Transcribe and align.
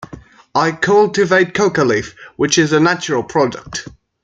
I 0.55 0.71
cultivate 0.71 1.53
coca 1.53 1.83
leaf, 1.83 2.15
which 2.35 2.57
is 2.57 2.73
a 2.73 2.79
natural 2.79 3.21
product. 3.21 3.87